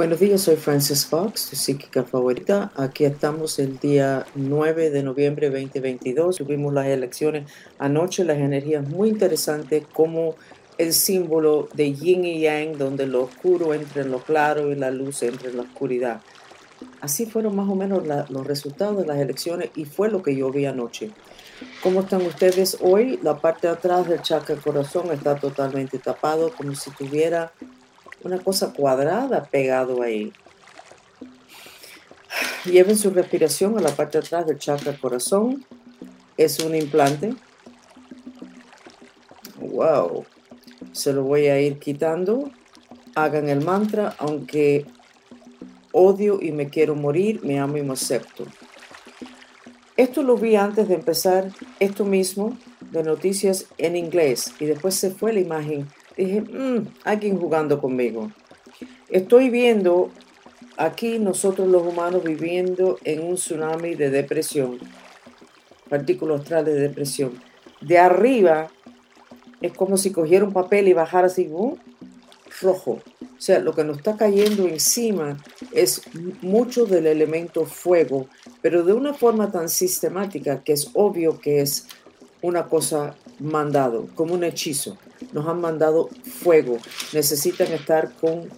Buenos 0.00 0.18
días, 0.18 0.40
soy 0.40 0.56
Frances 0.56 1.04
Fox, 1.04 1.50
tu 1.50 1.56
psíquica 1.56 2.04
favorita. 2.04 2.72
Aquí 2.74 3.04
estamos 3.04 3.58
el 3.58 3.78
día 3.78 4.24
9 4.34 4.88
de 4.88 5.02
noviembre 5.02 5.50
de 5.50 5.60
2022. 5.60 6.36
Tuvimos 6.36 6.72
las 6.72 6.86
elecciones 6.86 7.52
anoche, 7.78 8.24
las 8.24 8.38
energías 8.38 8.88
muy 8.88 9.10
interesantes, 9.10 9.84
como 9.92 10.36
el 10.78 10.94
símbolo 10.94 11.68
de 11.74 11.92
yin 11.92 12.24
y 12.24 12.40
yang, 12.40 12.78
donde 12.78 13.06
lo 13.06 13.24
oscuro 13.24 13.74
entra 13.74 14.00
en 14.00 14.10
lo 14.10 14.20
claro 14.20 14.72
y 14.72 14.74
la 14.74 14.90
luz 14.90 15.22
entra 15.22 15.50
en 15.50 15.58
la 15.58 15.64
oscuridad. 15.64 16.22
Así 17.02 17.26
fueron 17.26 17.54
más 17.54 17.68
o 17.68 17.74
menos 17.74 18.02
los 18.30 18.46
resultados 18.46 18.96
de 18.96 19.04
las 19.04 19.18
elecciones 19.18 19.68
y 19.76 19.84
fue 19.84 20.10
lo 20.10 20.22
que 20.22 20.34
yo 20.34 20.50
vi 20.50 20.64
anoche. 20.64 21.10
¿Cómo 21.82 22.00
están 22.00 22.22
ustedes 22.22 22.78
hoy? 22.80 23.20
La 23.22 23.36
parte 23.36 23.66
de 23.66 23.74
atrás 23.74 24.08
del 24.08 24.22
chakra 24.22 24.56
corazón 24.56 25.10
está 25.12 25.34
totalmente 25.34 25.98
tapado, 25.98 26.50
como 26.56 26.74
si 26.74 26.90
tuviera 26.90 27.52
una 28.22 28.38
cosa 28.38 28.72
cuadrada 28.72 29.44
pegado 29.44 30.02
ahí. 30.02 30.32
Lleven 32.64 32.96
su 32.96 33.10
respiración 33.10 33.78
a 33.78 33.80
la 33.80 33.94
parte 33.94 34.18
de 34.18 34.26
atrás 34.26 34.46
del 34.46 34.58
chakra 34.58 34.96
corazón. 34.96 35.64
Es 36.36 36.58
un 36.60 36.74
implante. 36.74 37.34
Wow. 39.58 40.24
Se 40.92 41.12
lo 41.12 41.24
voy 41.24 41.46
a 41.46 41.60
ir 41.60 41.78
quitando. 41.78 42.50
Hagan 43.14 43.48
el 43.48 43.64
mantra, 43.64 44.14
aunque 44.18 44.86
odio 45.92 46.38
y 46.40 46.52
me 46.52 46.68
quiero 46.68 46.94
morir, 46.94 47.40
me 47.42 47.58
amo 47.58 47.76
y 47.76 47.82
me 47.82 47.94
acepto. 47.94 48.46
Esto 49.96 50.22
lo 50.22 50.36
vi 50.36 50.56
antes 50.56 50.88
de 50.88 50.94
empezar 50.94 51.50
esto 51.78 52.04
mismo 52.04 52.56
de 52.90 53.02
noticias 53.02 53.66
en 53.76 53.96
inglés 53.96 54.54
y 54.58 54.64
después 54.66 54.94
se 54.94 55.10
fue 55.10 55.32
la 55.32 55.40
imagen 55.40 55.88
dije, 56.16 56.40
mmm, 56.40 56.86
alguien 57.04 57.38
jugando 57.38 57.80
conmigo. 57.80 58.30
Estoy 59.08 59.50
viendo 59.50 60.10
aquí 60.76 61.18
nosotros 61.18 61.68
los 61.68 61.86
humanos 61.86 62.22
viviendo 62.24 62.98
en 63.04 63.22
un 63.22 63.34
tsunami 63.34 63.94
de 63.94 64.10
depresión, 64.10 64.78
partículas 65.88 66.42
astrales 66.42 66.74
de 66.74 66.80
depresión. 66.80 67.32
De 67.80 67.98
arriba 67.98 68.70
es 69.60 69.72
como 69.72 69.96
si 69.96 70.12
cogiera 70.12 70.44
un 70.44 70.52
papel 70.52 70.88
y 70.88 70.92
bajara 70.92 71.26
así, 71.26 71.48
uh, 71.50 71.76
rojo. 72.62 73.00
O 73.20 73.42
sea, 73.42 73.58
lo 73.58 73.74
que 73.74 73.84
nos 73.84 73.98
está 73.98 74.16
cayendo 74.16 74.68
encima 74.68 75.38
es 75.72 76.02
mucho 76.42 76.84
del 76.84 77.06
elemento 77.06 77.64
fuego, 77.64 78.28
pero 78.60 78.84
de 78.84 78.92
una 78.92 79.14
forma 79.14 79.50
tan 79.50 79.68
sistemática 79.68 80.62
que 80.62 80.74
es 80.74 80.90
obvio 80.92 81.40
que 81.40 81.62
es 81.62 81.86
una 82.42 82.66
cosa 82.66 83.16
mandado, 83.38 84.08
como 84.14 84.34
un 84.34 84.44
hechizo 84.44 84.98
nos 85.32 85.46
han 85.46 85.60
mandado 85.60 86.08
fuego. 86.42 86.78
Necesitan 87.12 87.68
estar 87.68 88.12
con 88.14 88.48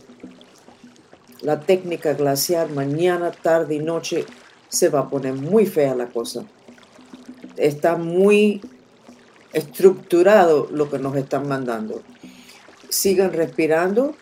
la 1.40 1.60
técnica 1.60 2.14
glacial 2.14 2.70
mañana, 2.70 3.30
tarde 3.30 3.74
y 3.74 3.80
noche. 3.80 4.24
Se 4.68 4.88
va 4.88 5.00
a 5.00 5.10
poner 5.10 5.34
muy 5.34 5.66
fea 5.66 5.94
la 5.94 6.06
cosa. 6.06 6.44
Está 7.56 7.96
muy 7.96 8.62
estructurado 9.52 10.68
lo 10.70 10.88
que 10.88 10.98
nos 10.98 11.16
están 11.16 11.46
mandando. 11.46 12.02
Sigan 12.88 13.32
respirando. 13.32 14.14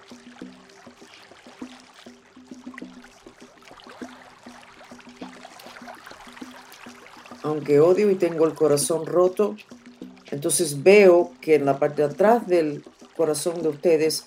Aunque 7.43 7.81
odio 7.81 8.11
y 8.11 8.17
tengo 8.17 8.47
el 8.47 8.55
corazón 8.55 9.07
roto, 9.07 9.57
entonces 10.31 10.83
veo 10.83 11.33
que 11.41 11.57
en 11.57 11.65
la 11.65 11.79
parte 11.79 12.03
de 12.03 12.09
atrás 12.09 12.47
del 12.47 12.85
corazón 13.17 13.63
de 13.63 13.69
ustedes, 13.69 14.27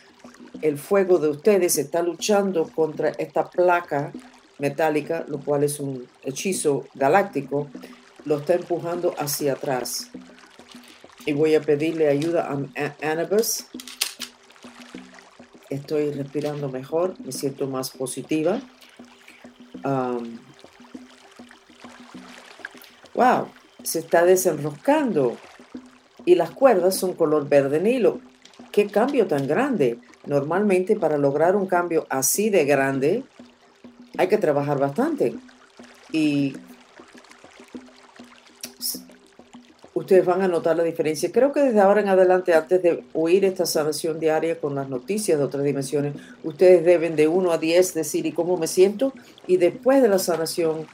el 0.61 0.77
fuego 0.77 1.17
de 1.17 1.29
ustedes 1.29 1.77
está 1.77 2.01
luchando 2.01 2.69
contra 2.69 3.09
esta 3.09 3.49
placa 3.49 4.11
metálica, 4.59 5.25
lo 5.27 5.39
cual 5.39 5.63
es 5.63 5.79
un 5.79 6.07
hechizo 6.23 6.85
galáctico, 6.93 7.69
lo 8.25 8.37
está 8.37 8.53
empujando 8.53 9.15
hacia 9.17 9.53
atrás. 9.53 10.09
Y 11.25 11.33
voy 11.33 11.55
a 11.55 11.61
pedirle 11.61 12.09
ayuda 12.09 12.49
a 12.49 13.11
Anubis. 13.11 13.67
Estoy 15.69 16.11
respirando 16.11 16.69
mejor, 16.69 17.15
me 17.23 17.31
siento 17.31 17.67
más 17.67 17.89
positiva. 17.89 18.61
wow, 23.15 23.47
se 23.83 23.99
está 23.99 24.23
desenroscando 24.25 25.37
y 26.25 26.35
las 26.35 26.51
cuerdas 26.51 26.95
son 26.95 27.13
color 27.13 27.47
verde 27.47 27.79
nilo. 27.79 28.19
¿Qué 28.71 28.87
cambio 28.87 29.27
tan 29.27 29.47
grande? 29.47 29.99
Normalmente 30.25 30.95
para 30.95 31.17
lograr 31.17 31.55
un 31.55 31.67
cambio 31.67 32.05
así 32.09 32.49
de 32.49 32.65
grande 32.65 33.23
hay 34.17 34.27
que 34.27 34.37
trabajar 34.37 34.79
bastante. 34.79 35.35
Y 36.11 36.55
ustedes 39.93 40.25
van 40.25 40.41
a 40.41 40.47
notar 40.47 40.75
la 40.75 40.83
diferencia. 40.83 41.31
Creo 41.31 41.51
que 41.51 41.61
desde 41.61 41.79
ahora 41.79 42.01
en 42.01 42.09
adelante, 42.09 42.53
antes 42.53 42.81
de 42.81 43.03
oír 43.13 43.45
esta 43.45 43.65
sanación 43.65 44.19
diaria 44.19 44.59
con 44.59 44.75
las 44.75 44.89
noticias 44.89 45.37
de 45.37 45.43
otras 45.43 45.63
dimensiones, 45.63 46.15
ustedes 46.43 46.83
deben 46.83 47.15
de 47.15 47.27
1 47.27 47.51
a 47.51 47.57
10 47.57 47.93
decir 47.93 48.25
y 48.25 48.31
cómo 48.31 48.57
me 48.57 48.67
siento. 48.67 49.13
Y 49.47 49.57
después 49.57 50.01
de 50.01 50.09
la 50.09 50.19
sanación, 50.19 50.87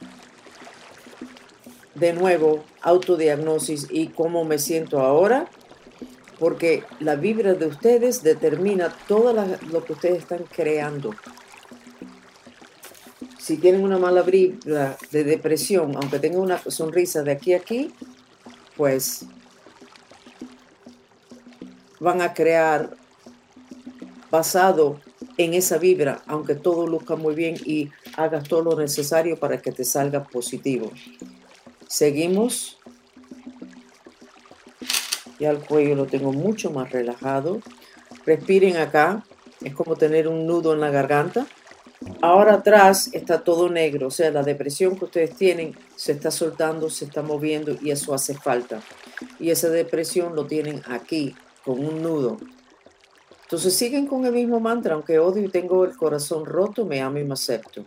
de 2.00 2.14
nuevo 2.14 2.64
autodiagnosis 2.82 3.86
y 3.90 4.08
cómo 4.08 4.44
me 4.44 4.58
siento 4.58 5.00
ahora, 5.00 5.48
porque 6.38 6.82
la 6.98 7.16
vibra 7.16 7.52
de 7.54 7.66
ustedes 7.66 8.22
determina 8.22 8.92
todo 9.06 9.34
lo 9.70 9.84
que 9.84 9.92
ustedes 9.92 10.18
están 10.18 10.44
creando. 10.44 11.14
Si 13.38 13.58
tienen 13.58 13.82
una 13.82 13.98
mala 13.98 14.22
vibra 14.22 14.96
de 15.10 15.24
depresión, 15.24 15.94
aunque 15.96 16.18
tengan 16.18 16.40
una 16.40 16.58
sonrisa 16.58 17.22
de 17.22 17.32
aquí 17.32 17.52
a 17.52 17.58
aquí, 17.58 17.92
pues 18.76 19.26
van 21.98 22.22
a 22.22 22.32
crear 22.32 22.96
basado 24.30 25.00
en 25.36 25.54
esa 25.54 25.78
vibra, 25.78 26.22
aunque 26.26 26.54
todo 26.54 26.86
luzca 26.86 27.16
muy 27.16 27.34
bien 27.34 27.56
y 27.64 27.90
hagas 28.16 28.48
todo 28.48 28.62
lo 28.62 28.76
necesario 28.76 29.38
para 29.38 29.60
que 29.60 29.72
te 29.72 29.84
salga 29.84 30.24
positivo. 30.24 30.90
Seguimos. 31.90 32.78
Ya 35.40 35.50
el 35.50 35.58
cuello 35.58 35.96
lo 35.96 36.06
tengo 36.06 36.32
mucho 36.32 36.70
más 36.70 36.92
relajado. 36.92 37.60
Respiren 38.24 38.76
acá. 38.76 39.24
Es 39.60 39.74
como 39.74 39.96
tener 39.96 40.28
un 40.28 40.46
nudo 40.46 40.72
en 40.72 40.80
la 40.80 40.90
garganta. 40.90 41.48
Ahora 42.22 42.54
atrás 42.54 43.10
está 43.12 43.42
todo 43.42 43.68
negro, 43.68 44.06
o 44.06 44.10
sea, 44.10 44.30
la 44.30 44.42
depresión 44.42 44.96
que 44.96 45.04
ustedes 45.04 45.36
tienen 45.36 45.76
se 45.96 46.12
está 46.12 46.30
soltando, 46.30 46.88
se 46.88 47.04
está 47.04 47.22
moviendo 47.22 47.76
y 47.82 47.90
eso 47.90 48.14
hace 48.14 48.34
falta. 48.34 48.80
Y 49.38 49.50
esa 49.50 49.68
depresión 49.68 50.34
lo 50.34 50.46
tienen 50.46 50.80
aquí, 50.88 51.34
con 51.62 51.84
un 51.84 52.02
nudo. 52.02 52.38
Entonces 53.42 53.74
siguen 53.74 54.06
con 54.06 54.24
el 54.24 54.32
mismo 54.32 54.60
mantra, 54.60 54.94
aunque 54.94 55.18
odio 55.18 55.44
y 55.44 55.50
tengo 55.50 55.84
el 55.84 55.94
corazón 55.96 56.46
roto, 56.46 56.86
me 56.86 57.02
amo 57.02 57.18
y 57.18 57.24
me 57.24 57.34
acepto. 57.34 57.84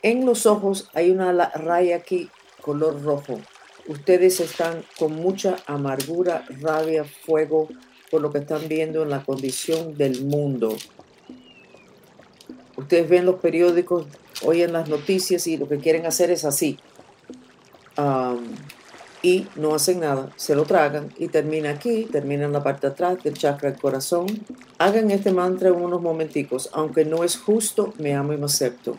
En 0.00 0.24
los 0.24 0.46
ojos 0.46 0.88
hay 0.94 1.10
una 1.10 1.32
raya 1.32 1.96
aquí 1.96 2.30
color 2.68 3.02
rojo. 3.02 3.40
Ustedes 3.86 4.40
están 4.40 4.84
con 4.98 5.14
mucha 5.14 5.56
amargura, 5.66 6.44
rabia, 6.60 7.02
fuego 7.04 7.66
por 8.10 8.20
lo 8.20 8.30
que 8.30 8.40
están 8.40 8.68
viendo 8.68 9.02
en 9.02 9.08
la 9.08 9.24
condición 9.24 9.96
del 9.96 10.22
mundo. 10.26 10.76
Ustedes 12.76 13.08
ven 13.08 13.24
los 13.24 13.36
periódicos, 13.36 14.06
oyen 14.44 14.74
las 14.74 14.86
noticias 14.90 15.46
y 15.46 15.56
lo 15.56 15.66
que 15.66 15.78
quieren 15.78 16.04
hacer 16.04 16.30
es 16.30 16.44
así. 16.44 16.78
y 19.22 19.48
no 19.56 19.74
hacen 19.74 20.00
nada, 20.00 20.30
se 20.36 20.54
lo 20.54 20.64
tragan 20.64 21.12
y 21.18 21.26
termina 21.28 21.70
aquí, 21.70 22.04
termina 22.04 22.44
en 22.44 22.52
la 22.52 22.62
parte 22.62 22.86
atrás 22.86 23.20
del 23.24 23.34
chakra 23.34 23.70
del 23.70 23.80
corazón. 23.80 24.26
Hagan 24.76 25.10
este 25.10 25.32
mantra 25.32 25.72
unos 25.72 26.02
momenticos. 26.02 26.68
Aunque 26.72 27.06
no 27.06 27.24
es 27.24 27.36
justo, 27.38 27.94
me 27.98 28.14
amo 28.14 28.34
y 28.34 28.36
me 28.36 28.44
acepto. 28.44 28.96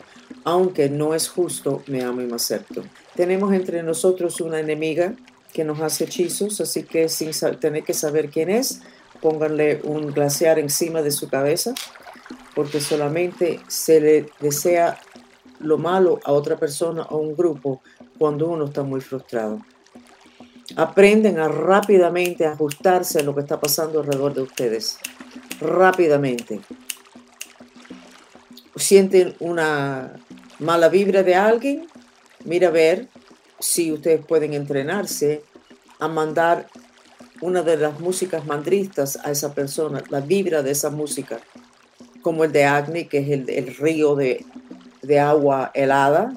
Aunque 0.49 0.89
no 0.89 1.13
es 1.13 1.29
justo, 1.29 1.83
me 1.85 2.01
amo 2.01 2.21
y 2.21 2.25
me 2.25 2.33
acepto. 2.33 2.81
Tenemos 3.15 3.53
entre 3.53 3.83
nosotros 3.83 4.41
una 4.41 4.59
enemiga 4.59 5.13
que 5.53 5.63
nos 5.63 5.79
hace 5.79 6.05
hechizos, 6.05 6.59
así 6.59 6.81
que 6.81 7.07
sin 7.07 7.29
tener 7.59 7.83
que 7.83 7.93
saber 7.93 8.31
quién 8.31 8.49
es, 8.49 8.81
pónganle 9.21 9.79
un 9.83 10.07
glaciar 10.07 10.57
encima 10.57 11.03
de 11.03 11.11
su 11.11 11.29
cabeza, 11.29 11.75
porque 12.55 12.81
solamente 12.81 13.59
se 13.67 14.01
le 14.01 14.25
desea 14.39 14.99
lo 15.59 15.77
malo 15.77 16.19
a 16.23 16.31
otra 16.31 16.57
persona 16.57 17.03
o 17.03 17.17
un 17.17 17.35
grupo 17.35 17.83
cuando 18.17 18.47
uno 18.47 18.65
está 18.65 18.81
muy 18.81 19.01
frustrado. 19.01 19.59
Aprenden 20.75 21.37
a 21.37 21.47
rápidamente 21.47 22.47
ajustarse 22.47 23.19
a 23.19 23.23
lo 23.23 23.35
que 23.35 23.41
está 23.41 23.59
pasando 23.59 23.99
alrededor 23.99 24.33
de 24.33 24.41
ustedes. 24.41 24.97
Rápidamente. 25.61 26.59
Sienten 28.75 29.35
una 29.39 30.13
mala 30.59 30.89
vibra 30.89 31.23
de 31.23 31.35
alguien, 31.35 31.87
mira 32.45 32.67
a 32.67 32.71
ver 32.71 33.07
si 33.59 33.91
ustedes 33.91 34.23
pueden 34.25 34.53
entrenarse 34.53 35.43
a 35.99 36.07
mandar 36.07 36.67
una 37.41 37.61
de 37.61 37.77
las 37.77 37.99
músicas 37.99 38.45
mandristas 38.45 39.17
a 39.23 39.31
esa 39.31 39.53
persona, 39.53 40.03
la 40.09 40.21
vibra 40.21 40.61
de 40.61 40.71
esa 40.71 40.89
música, 40.89 41.39
como 42.21 42.43
el 42.43 42.51
de 42.51 42.65
Agni, 42.65 43.05
que 43.05 43.19
es 43.19 43.29
el, 43.29 43.75
río 43.77 44.15
de, 44.15 44.45
de 45.01 45.19
agua 45.19 45.71
helada, 45.73 46.33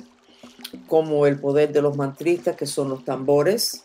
como 0.86 1.26
el 1.26 1.38
poder 1.38 1.72
de 1.72 1.82
los 1.82 1.96
mantristas, 1.96 2.56
que 2.56 2.66
son 2.66 2.88
los 2.88 3.04
tambores, 3.04 3.82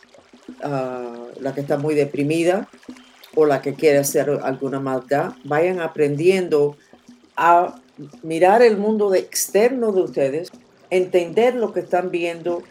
ah, 0.61 1.25
la 1.39 1.53
que 1.53 1.61
está 1.61 1.77
muy 1.77 1.95
deprimida 1.95 2.67
o 3.35 3.45
la 3.45 3.61
que 3.61 3.73
quiere 3.73 3.99
hacer 3.99 4.29
alguna 4.43 4.79
maldad, 4.79 5.33
vayan 5.43 5.79
aprendiendo 5.79 6.77
a 7.35 7.79
mirar 8.23 8.61
el 8.61 8.77
mundo 8.77 9.09
de 9.09 9.19
externo 9.19 9.91
de 9.91 10.01
ustedes, 10.01 10.51
entender 10.89 11.55
lo 11.55 11.73
que 11.73 11.81
están 11.81 12.11
viendo 12.11 12.63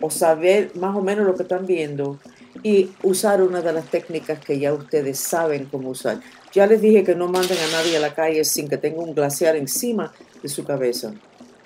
o 0.00 0.10
saber 0.10 0.72
más 0.76 0.96
o 0.96 1.00
menos 1.00 1.26
lo 1.26 1.34
que 1.34 1.42
están 1.42 1.66
viendo 1.66 2.18
y 2.62 2.90
usar 3.02 3.42
una 3.42 3.60
de 3.60 3.72
las 3.72 3.90
técnicas 3.90 4.38
que 4.38 4.58
ya 4.58 4.72
ustedes 4.72 5.18
saben 5.18 5.66
cómo 5.66 5.90
usar. 5.90 6.20
Ya 6.52 6.66
les 6.66 6.80
dije 6.80 7.04
que 7.04 7.14
no 7.14 7.28
manden 7.28 7.58
a 7.58 7.72
nadie 7.72 7.96
a 7.96 8.00
la 8.00 8.14
calle 8.14 8.44
sin 8.44 8.68
que 8.68 8.76
tenga 8.76 9.02
un 9.02 9.14
glaciar 9.14 9.56
encima 9.56 10.12
de 10.42 10.48
su 10.48 10.64
cabeza 10.64 11.12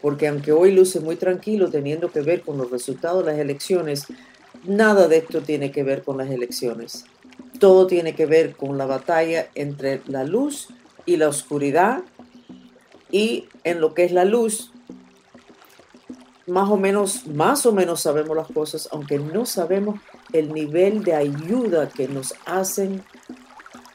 porque 0.01 0.29
aunque 0.29 0.53
hoy 0.53 0.73
luce 0.73 1.01
muy 1.01 1.17
tranquilo 1.17 1.71
teniendo 1.71 2.11
que 2.11 2.21
ver 2.21 2.43
con 2.43 2.59
los 2.59 2.71
resultados 2.71 3.25
de 3.25 3.33
las 3.33 3.41
elecciones, 3.41 4.07
nada 4.65 5.09
de 5.09 5.19
esto 5.19 5.41
tiene 5.41 5.71
que 5.71 5.83
ver 5.83 6.03
con 6.03 6.19
las 6.19 6.31
elecciones. 6.31 7.05
Todo 7.59 7.87
tiene 7.87 8.15
que 8.15 8.27
ver 8.27 8.55
con 8.55 8.79
la 8.79 8.87
batalla 8.87 9.49
entre 9.55 10.01
la 10.07 10.25
luz 10.25 10.69
y 11.07 11.17
la 11.17 11.29
oscuridad 11.29 12.03
y 13.11 13.49
en 13.65 13.81
lo 13.81 13.95
que 13.95 14.05
es 14.05 14.13
la 14.13 14.25
luz, 14.25 14.73
más 16.47 16.71
o 16.71 16.77
menos, 16.77 17.27
más 17.27 17.67
o 17.67 17.73
menos 17.73 18.01
sabemos 18.01 18.37
las 18.37 18.49
cosas, 18.49 18.89
aunque 18.93 19.19
no 19.19 19.47
sabemos 19.47 20.01
el 20.33 20.53
nivel 20.53 21.05
de 21.05 21.15
ayuda 21.15 21.89
que 21.89 22.09
nos 22.09 22.35
hacen 22.47 23.03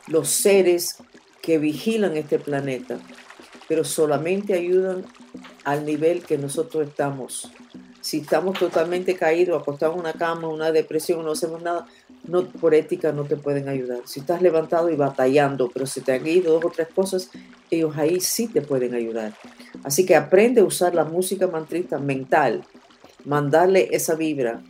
los 0.07 0.29
seres 0.29 0.97
que 1.41 1.57
vigilan 1.57 2.15
este 2.15 2.39
planeta, 2.39 2.99
pero 3.67 3.83
solamente 3.83 4.53
ayudan 4.53 5.05
al 5.63 5.85
nivel 5.85 6.23
que 6.23 6.37
nosotros 6.37 6.87
estamos. 6.87 7.51
Si 8.01 8.19
estamos 8.19 8.59
totalmente 8.59 9.15
caídos, 9.15 9.61
acostados 9.61 9.95
en 9.95 10.01
una 10.01 10.13
cama, 10.13 10.47
una 10.49 10.71
depresión, 10.71 11.23
no 11.23 11.31
hacemos 11.31 11.61
nada, 11.61 11.87
no, 12.25 12.45
por 12.45 12.75
ética 12.75 13.11
no 13.13 13.23
te 13.23 13.37
pueden 13.37 13.69
ayudar. 13.69 14.01
Si 14.05 14.19
estás 14.19 14.41
levantado 14.41 14.89
y 14.89 14.95
batallando, 14.95 15.71
pero 15.73 15.85
si 15.85 16.01
te 16.01 16.13
han 16.13 16.27
ido 16.27 16.53
dos 16.53 16.65
o 16.65 16.69
tres 16.69 16.89
cosas, 16.93 17.29
ellos 17.75 17.97
ahí 17.97 18.19
sí 18.19 18.47
te 18.47 18.61
pueden 18.61 18.93
ayudar. 18.93 19.33
Así 19.83 20.05
que 20.05 20.15
aprende 20.15 20.61
a 20.61 20.65
usar 20.65 20.95
la 20.95 21.03
música 21.03 21.47
mantrista 21.47 21.97
mental, 21.97 22.63
mandarle 23.25 23.89
esa 23.91 24.15
vibra, 24.15 24.61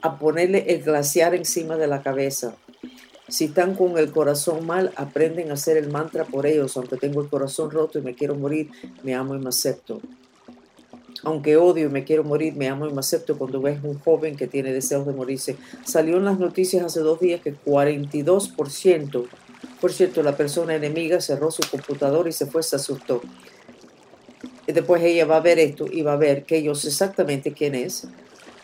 a 0.00 0.18
ponerle 0.18 0.64
el 0.68 0.82
glaciar 0.82 1.34
encima 1.34 1.76
de 1.76 1.86
la 1.86 2.02
cabeza, 2.02 2.56
si 3.32 3.46
están 3.46 3.74
con 3.74 3.96
el 3.96 4.12
corazón 4.12 4.66
mal, 4.66 4.92
aprenden 4.94 5.50
a 5.50 5.54
hacer 5.54 5.78
el 5.78 5.90
mantra 5.90 6.24
por 6.24 6.44
ellos. 6.44 6.76
Aunque 6.76 6.98
tengo 6.98 7.22
el 7.22 7.30
corazón 7.30 7.70
roto 7.70 7.98
y 7.98 8.02
me 8.02 8.14
quiero 8.14 8.34
morir, 8.34 8.68
me 9.02 9.14
amo 9.14 9.34
y 9.34 9.38
me 9.38 9.48
acepto. 9.48 10.02
Aunque 11.22 11.56
odio 11.56 11.86
y 11.86 11.90
me 11.90 12.04
quiero 12.04 12.24
morir, 12.24 12.54
me 12.54 12.68
amo 12.68 12.86
y 12.86 12.92
me 12.92 13.00
acepto 13.00 13.38
cuando 13.38 13.62
ves 13.62 13.78
un 13.82 13.98
joven 13.98 14.36
que 14.36 14.48
tiene 14.48 14.70
deseos 14.70 15.06
de 15.06 15.14
morirse. 15.14 15.56
Salió 15.82 16.18
en 16.18 16.26
las 16.26 16.38
noticias 16.38 16.84
hace 16.84 17.00
dos 17.00 17.20
días 17.20 17.40
que 17.40 17.54
42%, 17.54 19.26
por 19.82 19.92
cierto, 19.92 20.22
la 20.22 20.36
persona 20.36 20.76
enemiga 20.76 21.20
cerró 21.20 21.50
su 21.50 21.68
computador 21.68 22.28
y 22.28 22.32
se 22.32 22.46
fue, 22.46 22.62
se 22.62 22.76
asustó. 22.76 23.20
Y 24.64 24.70
después 24.70 25.02
ella 25.02 25.26
va 25.26 25.38
a 25.38 25.40
ver 25.40 25.58
esto 25.58 25.86
y 25.90 26.02
va 26.02 26.12
a 26.12 26.16
ver 26.16 26.44
que 26.44 26.58
ellos 26.58 26.84
exactamente 26.84 27.52
quién 27.52 27.74
es 27.74 28.06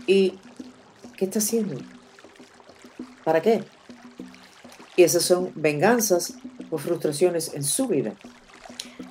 y 0.07 0.39
qué 1.17 1.25
está 1.25 1.41
haciendo. 1.41 1.75
¿Para 3.25 3.43
qué? 3.43 3.65
Y 4.95 5.03
esas 5.03 5.25
son 5.25 5.51
venganzas 5.57 6.35
o 6.71 6.79
frustraciones 6.79 7.53
en 7.53 7.65
su 7.65 7.89
vida. 7.89 8.15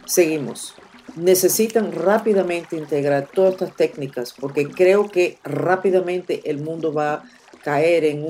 Seguimos. 0.06 0.76
Necesitan 1.18 1.92
rápidamente 1.92 2.78
integrar 2.78 3.28
todas 3.34 3.56
estas 3.56 3.76
técnicas 3.76 4.32
porque 4.32 4.70
creo 4.70 5.10
que 5.10 5.40
rápidamente 5.44 6.50
el 6.50 6.60
mundo 6.60 6.94
va 6.94 7.16
a 7.16 7.24
caer 7.66 8.06
en 8.06 8.24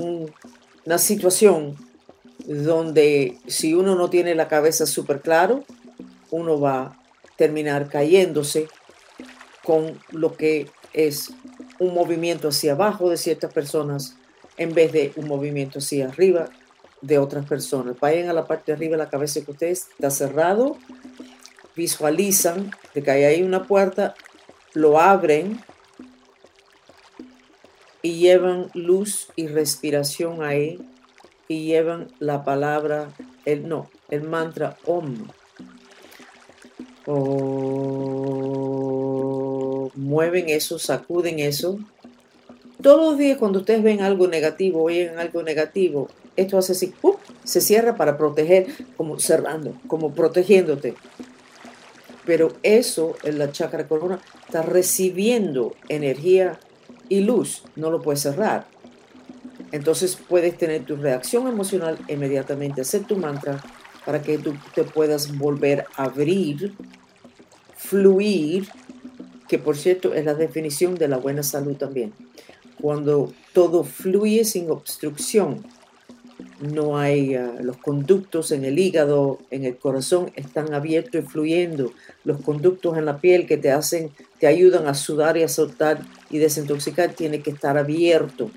una 0.84 0.98
situación 0.98 1.76
donde 2.48 3.36
si 3.46 3.74
uno 3.74 3.94
no 3.94 4.08
tiene 4.08 4.34
la 4.34 4.48
cabeza 4.48 4.86
súper 4.86 5.20
claro, 5.20 5.64
uno 6.30 6.58
va 6.58 6.80
a 6.80 6.98
terminar 7.36 7.90
cayéndose 7.90 8.68
con 9.62 10.00
lo 10.12 10.34
que 10.34 10.66
es 10.94 11.30
un 11.78 11.92
movimiento 11.92 12.48
hacia 12.48 12.72
abajo 12.72 13.10
de 13.10 13.18
ciertas 13.18 13.52
personas 13.52 14.16
en 14.56 14.72
vez 14.72 14.92
de 14.92 15.12
un 15.16 15.28
movimiento 15.28 15.78
hacia 15.78 16.08
arriba 16.08 16.48
de 17.02 17.18
otras 17.18 17.44
personas. 17.44 18.00
Vayan 18.00 18.30
a 18.30 18.32
la 18.32 18.46
parte 18.46 18.72
de 18.72 18.76
arriba 18.76 18.92
de 18.92 19.04
la 19.04 19.10
cabeza 19.10 19.44
que 19.44 19.50
usted 19.50 19.66
está 19.66 20.10
cerrado, 20.10 20.78
visualizan 21.76 22.70
de 22.94 23.02
que 23.02 23.10
hay 23.10 23.24
ahí 23.24 23.42
una 23.42 23.64
puerta, 23.66 24.14
lo 24.72 24.98
abren 24.98 25.62
y 28.00 28.20
llevan 28.20 28.70
luz 28.72 29.28
y 29.36 29.48
respiración 29.48 30.42
ahí 30.42 30.78
y 31.48 31.64
llevan 31.64 32.08
la 32.18 32.44
palabra, 32.44 33.08
el 33.44 33.66
no, 33.68 33.90
el 34.10 34.22
mantra 34.22 34.76
OM. 34.84 35.26
O 37.06 38.58
mueven 39.94 40.48
eso, 40.50 40.78
sacuden 40.78 41.38
eso. 41.38 41.78
Todos 42.82 43.10
los 43.10 43.18
días 43.18 43.38
cuando 43.38 43.58
ustedes 43.60 43.82
ven 43.82 44.02
algo 44.02 44.28
negativo, 44.28 44.82
oyen 44.82 45.18
algo 45.18 45.42
negativo, 45.42 46.08
esto 46.36 46.56
hace 46.58 46.72
así, 46.72 46.94
se 47.42 47.60
cierra 47.60 47.96
para 47.96 48.16
proteger, 48.16 48.66
como 48.96 49.18
cerrando, 49.18 49.74
como 49.88 50.12
protegiéndote. 50.12 50.94
Pero 52.24 52.52
eso 52.62 53.16
en 53.24 53.38
la 53.38 53.50
chakra 53.50 53.88
corona 53.88 54.20
está 54.46 54.62
recibiendo 54.62 55.74
energía 55.88 56.60
y 57.08 57.20
luz, 57.20 57.64
no 57.74 57.90
lo 57.90 58.02
puedes 58.02 58.20
cerrar. 58.20 58.66
Entonces 59.72 60.16
puedes 60.28 60.56
tener 60.56 60.84
tu 60.84 60.96
reacción 60.96 61.46
emocional 61.46 61.98
inmediatamente, 62.08 62.80
hacer 62.80 63.04
tu 63.04 63.16
mantra 63.16 63.62
para 64.04 64.22
que 64.22 64.38
tú 64.38 64.54
te 64.74 64.84
puedas 64.84 65.36
volver 65.36 65.84
a 65.96 66.04
abrir, 66.04 66.74
fluir, 67.76 68.68
que 69.48 69.58
por 69.58 69.76
cierto 69.76 70.14
es 70.14 70.24
la 70.24 70.34
definición 70.34 70.94
de 70.94 71.08
la 71.08 71.18
buena 71.18 71.42
salud 71.42 71.76
también. 71.76 72.12
Cuando 72.80 73.32
todo 73.52 73.84
fluye 73.84 74.44
sin 74.44 74.70
obstrucción, 74.70 75.64
no 76.60 76.98
hay, 76.98 77.34
ah, 77.34 77.54
los 77.60 77.76
conductos 77.76 78.50
en 78.52 78.64
el 78.64 78.78
hígado, 78.78 79.38
en 79.50 79.64
el 79.64 79.76
corazón 79.76 80.30
están 80.34 80.74
abiertos 80.74 81.22
y 81.22 81.26
fluyendo. 81.26 81.92
Los 82.24 82.40
conductos 82.40 82.96
en 82.96 83.04
la 83.04 83.20
piel 83.20 83.46
que 83.46 83.56
te 83.56 83.70
hacen, 83.70 84.10
te 84.40 84.46
ayudan 84.46 84.86
a 84.86 84.94
sudar 84.94 85.36
y 85.36 85.42
a 85.42 85.48
soltar 85.48 86.00
y 86.30 86.38
desintoxicar, 86.38 87.12
tiene 87.12 87.42
que 87.42 87.50
estar 87.50 87.78
abierto. 87.78 88.50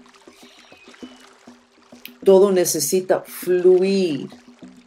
Todo 2.23 2.51
necesita 2.51 3.21
fluir. 3.21 4.27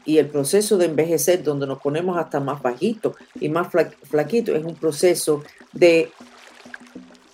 Y 0.06 0.18
el 0.18 0.28
proceso 0.28 0.76
de 0.76 0.84
envejecer, 0.86 1.42
donde 1.42 1.66
nos 1.66 1.80
ponemos 1.80 2.18
hasta 2.18 2.38
más 2.38 2.60
bajitos 2.60 3.16
y 3.40 3.48
más 3.48 3.68
flaquitos, 4.02 4.54
es 4.54 4.64
un 4.64 4.74
proceso 4.74 5.42
de 5.72 6.10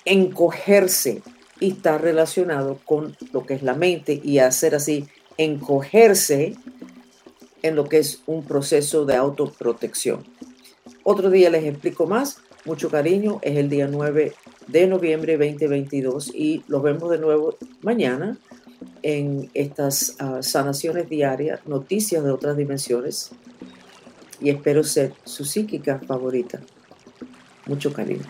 encogerse 0.05 1.23
y 1.59 1.73
está 1.73 1.99
relacionado 1.99 2.79
con 2.85 3.17
lo 3.33 3.45
que 3.45 3.55
es 3.55 3.63
la 3.63 3.75
mente 3.75 4.21
y 4.23 4.39
hacer 4.39 4.75
así 4.75 5.09
encogerse 5.37 6.55
en 7.63 7.77
lo 7.77 7.89
que 7.89 7.99
es 7.99 8.23
un 8.27 8.45
proceso 8.45 9.05
de 9.05 9.17
autoprotección. 9.17 10.25
Otro 11.03 11.31
día 11.31 11.51
les 11.51 11.65
explico 11.65 12.07
más. 12.07 12.39
Mucho 12.65 12.91
cariño. 12.91 13.39
Es 13.43 13.57
el 13.57 13.71
día 13.71 13.89
9 13.89 14.35
de 14.67 14.87
noviembre 14.87 15.37
2022 15.39 16.33
y 16.35 16.63
los 16.69 16.83
vemos 16.83 17.11
de 17.11 17.19
nuevo 17.19 17.57
mañana 17.81 18.39
en 19.03 19.51
estas 19.55 20.17
ah, 20.19 20.43
sanaciones 20.43 21.09
diarias, 21.09 21.61
noticias 21.67 22.25
de 22.25 22.31
otras 22.31 22.57
dimensiones. 22.57 23.31
Y 24.41 24.51
espero 24.51 24.83
ser 24.85 25.13
su 25.25 25.45
psíquica 25.45 26.01
favorita. 26.07 26.61
Mucho 27.67 27.93
cariño. 27.93 28.25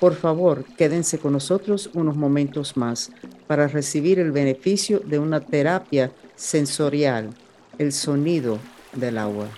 Por 0.00 0.16
favor, 0.16 0.64
quédense 0.76 1.18
con 1.18 1.32
nosotros 1.32 1.88
unos 1.94 2.16
momentos 2.16 2.76
más 2.76 3.12
para 3.46 3.68
recibir 3.68 4.18
el 4.18 4.32
beneficio 4.32 4.98
de 4.98 5.20
una 5.20 5.40
terapia 5.40 6.10
sensorial, 6.34 7.30
el 7.78 7.92
sonido 7.92 8.58
del 8.94 9.18
agua. 9.18 9.48